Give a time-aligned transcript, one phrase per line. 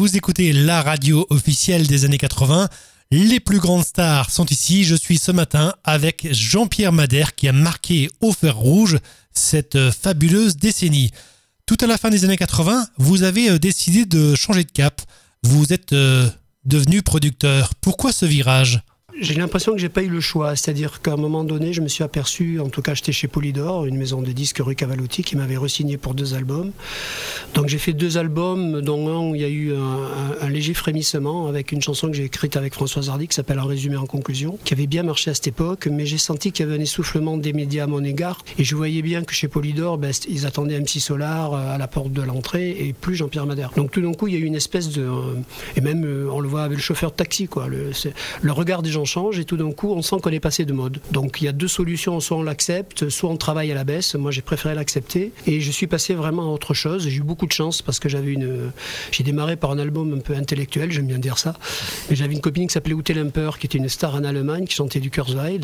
[0.00, 2.70] Vous écoutez la radio officielle des années 80.
[3.10, 4.84] Les plus grandes stars sont ici.
[4.84, 8.96] Je suis ce matin avec Jean-Pierre Madère qui a marqué au fer rouge
[9.34, 11.10] cette fabuleuse décennie.
[11.66, 15.02] Tout à la fin des années 80, vous avez euh, décidé de changer de cap.
[15.42, 16.30] Vous êtes euh,
[16.64, 17.74] devenu producteur.
[17.82, 18.80] Pourquoi ce virage?
[19.18, 20.56] J'ai l'impression que j'ai pas eu le choix.
[20.56, 23.86] C'est-à-dire qu'à un moment donné, je me suis aperçu, en tout cas, j'étais chez Polydor,
[23.86, 26.72] une maison de disques rue Cavalotti, qui m'avait re-signé pour deux albums.
[27.54, 31.46] Donc j'ai fait deux albums, dont un où il y a eu un, léger frémissement
[31.46, 34.58] avec une chanson que j'ai écrite avec Françoise Hardy qui s'appelle Un résumé en conclusion,
[34.64, 37.36] qui avait bien marché à cette époque, mais j'ai senti qu'il y avait un essoufflement
[37.36, 38.44] des médias à mon égard.
[38.58, 41.86] Et je voyais bien que chez Polydor, ben, ils attendaient petit Solar euh, à la
[41.86, 43.70] porte de l'entrée et plus Jean-Pierre Madère.
[43.76, 45.02] Donc tout d'un coup, il y a eu une espèce de.
[45.02, 45.34] Euh,
[45.76, 47.68] et même, euh, on le voit avec le chauffeur de taxi, quoi.
[47.68, 50.72] Le regard des gens change et tout d'un coup on sent qu'on est passé de
[50.72, 51.00] mode.
[51.12, 54.14] Donc il y a deux solutions, soit on l'accepte, soit on travaille à la baisse.
[54.14, 57.08] Moi j'ai préféré l'accepter et je suis passé vraiment à autre chose.
[57.08, 58.70] J'ai eu beaucoup de chance parce que j'avais une,
[59.10, 61.54] j'ai démarré par un album un peu intellectuel, j'aime bien dire ça.
[62.08, 64.74] Mais j'avais une copine qui s'appelait Ute Lemper qui était une star en Allemagne qui
[64.74, 65.60] chantait du Kurzweil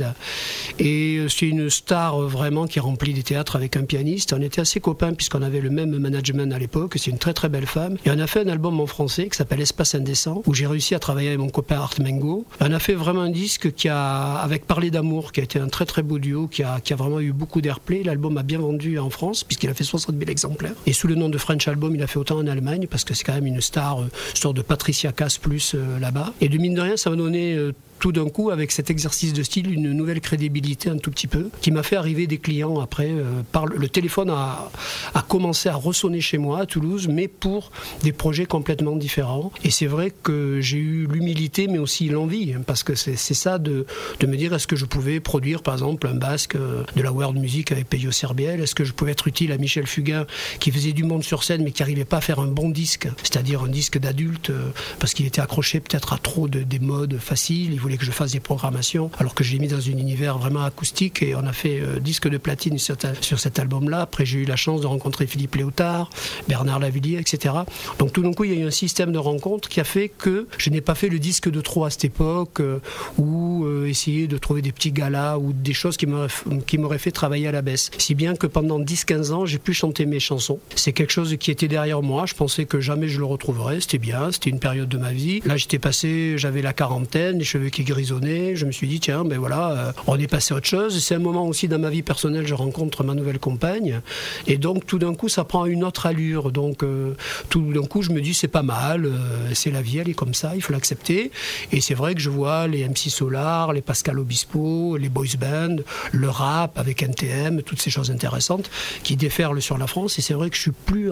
[0.79, 4.33] et c'est une star vraiment qui remplit des théâtres avec un pianiste.
[4.33, 6.95] On était assez copains puisqu'on avait le même management à l'époque.
[6.97, 9.37] C'est une très très belle femme et on a fait un album en français qui
[9.37, 12.45] s'appelle Espace indécent où j'ai réussi à travailler avec mon copain Art Mengo.
[12.61, 15.69] On a fait vraiment un disque qui a, avec Parler d'amour, qui a été un
[15.69, 18.03] très très beau duo, qui a, qui a vraiment eu beaucoup d'airplay.
[18.03, 20.75] L'album a bien vendu en France, puisqu'il a fait 60 000 exemplaires.
[20.87, 23.15] Et sous le nom de French Album, il a fait autant en Allemagne, parce que
[23.15, 26.33] c'est quand même une star, euh, sorte de Patricia Cass plus euh, là-bas.
[26.41, 29.33] Et de mine de rien, ça m'a donné euh, tout d'un coup, avec cet exercice
[29.33, 32.81] de style, une nouvelle crédibilité un tout petit peu, qui m'a fait arriver des clients
[32.81, 33.11] après.
[33.11, 34.71] Euh, par le, téléphone a,
[35.15, 37.71] a, commencé à ressonner chez moi à Toulouse, mais pour
[38.03, 39.53] des projets complètement différents.
[39.65, 43.59] Et c'est vrai que j'ai eu l'humilité, mais aussi l'envie, hein, parce que c'est ça
[43.59, 43.87] de,
[44.21, 47.13] de, me dire est-ce que je pouvais produire, par exemple, un basque euh, de la
[47.13, 48.61] world music avec Peyo Serbiel?
[48.61, 50.27] Est-ce que je pouvais être utile à Michel Fugain,
[50.61, 53.09] qui faisait du monde sur scène, mais qui n'arrivait pas à faire un bon disque,
[53.23, 57.19] c'est-à-dire un disque d'adulte, euh, parce qu'il était accroché peut-être à trop de, des modes
[57.19, 60.39] faciles voulait que je fasse des programmations, alors que je l'ai mis dans un univers
[60.39, 64.01] vraiment acoustique et on a fait euh, disque de platine sur, sur cet album-là.
[64.01, 66.11] Après, j'ai eu la chance de rencontrer Philippe Léotard,
[66.49, 67.55] Bernard Lavillier, etc.
[68.01, 70.09] Donc tout d'un coup, il y a eu un système de rencontres qui a fait
[70.09, 72.81] que je n'ai pas fait le disque de trop à cette époque euh,
[73.19, 77.47] ou euh, essayer de trouver des petits galas ou des choses qui m'auraient fait travailler
[77.47, 77.93] à la baisse.
[77.99, 80.59] Si bien que pendant 10-15 ans, j'ai pu chanter mes chansons.
[80.75, 82.27] C'est quelque chose qui était derrière moi.
[82.27, 83.81] Je pensais que jamais je le retrouverais.
[83.81, 84.33] C'était bien.
[84.33, 85.41] C'était une période de ma vie.
[85.45, 87.97] Là, j'étais passé, j'avais la quarantaine, les cheveux qui.
[88.07, 91.03] Je me suis dit, tiens, ben voilà, euh, on est passé à autre chose.
[91.03, 94.01] C'est un moment aussi dans ma vie personnelle, je rencontre ma nouvelle compagne.
[94.47, 96.53] Et donc, tout d'un coup, ça prend une autre allure.
[96.53, 97.15] Donc, euh,
[97.49, 100.15] tout d'un coup, je me dis, c'est pas mal, euh, c'est la vie, elle est
[100.15, 101.31] comme ça, il faut l'accepter.
[101.73, 105.77] Et c'est vrai que je vois les MC Solar, les Pascal Obispo, les boys band,
[106.13, 108.71] le rap avec NTM, toutes ces choses intéressantes
[109.03, 110.19] qui déferlent sur la France.
[110.19, 111.11] Et c'est vrai que je suis plus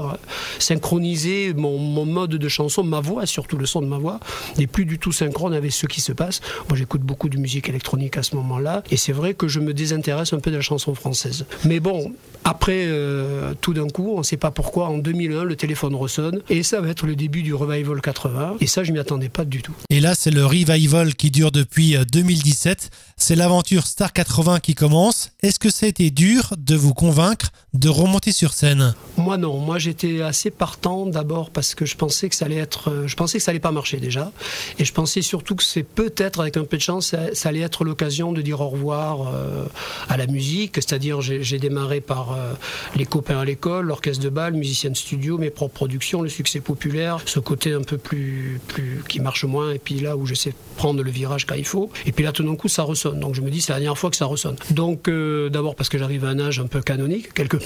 [0.58, 4.20] synchronisé, mon, mon mode de chanson, ma voix, surtout le son de ma voix,
[4.58, 6.40] n'est plus du tout synchrone avec ce qui se passe.
[6.68, 9.74] Moi, j'écoute beaucoup de musique électronique à ce moment-là, et c'est vrai que je me
[9.74, 11.46] désintéresse un peu de la chanson française.
[11.64, 12.12] Mais bon,
[12.44, 16.40] après, euh, tout d'un coup, on ne sait pas pourquoi, en 2001, le téléphone ressonne,
[16.48, 19.44] et ça va être le début du Revival 80, et ça, je m'y attendais pas
[19.44, 19.74] du tout.
[19.90, 22.90] Et là, c'est le Revival qui dure depuis 2017.
[22.92, 25.30] Euh, c'est l'aventure Star 80 qui commence.
[25.42, 28.94] Est-ce que ça a été dur de vous convaincre de remonter sur scène?
[29.16, 32.90] Moi non, moi j'étais assez partant d'abord parce que je pensais que ça allait être,
[32.90, 34.32] euh, je pensais que ça allait pas marcher déjà,
[34.78, 37.84] et je pensais surtout que c'est peut-être avec un peu de chance, ça, allait être
[37.84, 39.64] l'occasion de dire au revoir euh,
[40.08, 40.76] à la musique.
[40.76, 42.52] C'est-à-dire j'ai démarré par euh,
[42.96, 46.60] les copains à l'école, l'orchestre de bal, musicien de studio, mes propres productions, le succès
[46.60, 48.60] populaire, ce côté un peu plus,
[49.08, 51.90] qui marche moins, et puis là où je sais prendre le virage quand il faut.
[52.06, 53.18] Et puis là tout d'un coup ça ressonne.
[53.18, 54.56] Donc je me dis c'est la dernière fois que ça ressonne.
[54.70, 55.10] Donc
[55.50, 57.58] d'abord parce que j'arrive à un âge un peu canonique quelque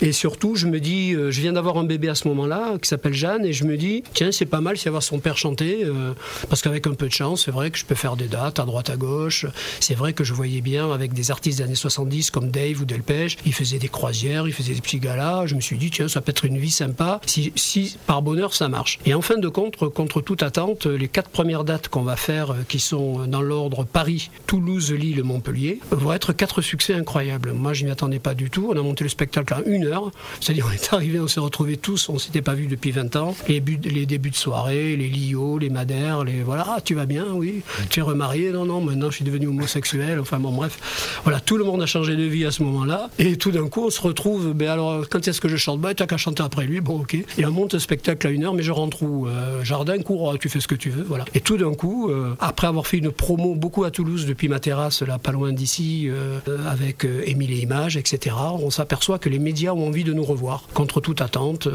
[0.00, 2.88] et surtout, je me dis, euh, je viens d'avoir un bébé à ce moment-là qui
[2.88, 5.84] s'appelle Jeanne, et je me dis, tiens, c'est pas mal si avoir son père chanter,
[5.84, 6.12] euh,
[6.48, 8.64] parce qu'avec un peu de chance, c'est vrai que je peux faire des dates à
[8.64, 9.46] droite à gauche.
[9.80, 12.84] C'est vrai que je voyais bien avec des artistes des années 70 comme Dave ou
[12.84, 15.46] Delpech, ils faisaient des croisières, ils faisaient des petits galas.
[15.46, 18.54] Je me suis dit, tiens, ça peut être une vie sympa si, si par bonheur
[18.54, 18.98] ça marche.
[19.06, 22.50] Et en fin de compte, contre toute attente, les quatre premières dates qu'on va faire,
[22.50, 27.52] euh, qui sont dans l'ordre Paris, Toulouse, Lille, Montpellier, vont être quatre succès incroyables.
[27.52, 28.68] Moi, je n'y attendais pas du tout.
[28.70, 30.10] On a monté le spectacle à une heure.
[30.40, 33.34] C'est-à-dire, on est arrivé, on s'est retrouvés tous, on s'était pas vus depuis 20 ans.
[33.48, 37.26] Les, les débuts de soirée, les lio, les madères, les voilà, ah, tu vas bien,
[37.32, 37.62] oui.
[37.96, 40.20] Es remarié Non, non, maintenant je suis devenu homosexuel.
[40.20, 41.20] Enfin bon, bref.
[41.24, 43.10] Voilà, tout le monde a changé de vie à ce moment-là.
[43.18, 45.80] Et tout d'un coup, on se retrouve, ben alors, quand est-ce que je chante?
[45.80, 46.80] Ben, t'as qu'à chanter après lui.
[46.80, 47.14] Bon, ok.
[47.14, 49.26] Et on monte un spectacle à une heure, mais je rentre où?
[49.26, 51.02] Euh, Jardin, cours, tu fais ce que tu veux.
[51.02, 51.24] Voilà.
[51.34, 54.60] Et tout d'un coup, euh, après avoir fait une promo beaucoup à Toulouse depuis ma
[54.60, 56.38] terrasse, là, pas loin d'ici, euh,
[56.68, 60.64] avec Émile et Images, etc., on s'aperçoit que les médias ont envie de nous revoir,
[60.74, 61.68] contre toute attente.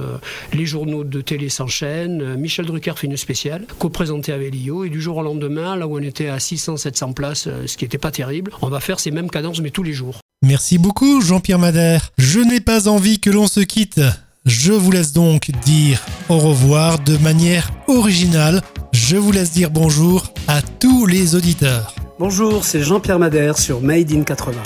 [0.54, 2.36] les journaux de télé s'enchaînent.
[2.36, 5.98] Michel Drucker fait une spéciale, co-présentée avec Lio, et du jour au lendemain, là où
[5.98, 9.12] on était à 600, 700 places, ce qui n'était pas terrible, on va faire ces
[9.12, 10.20] mêmes cadences, mais tous les jours.
[10.44, 12.10] Merci beaucoup, Jean-Pierre Madère.
[12.18, 14.02] Je n'ai pas envie que l'on se quitte.
[14.46, 18.62] Je vous laisse donc dire au revoir de manière originale.
[18.92, 21.96] Je vous laisse dire bonjour à tous les auditeurs.
[22.20, 24.62] Bonjour, c'est Jean-Pierre Madère sur Made in 80.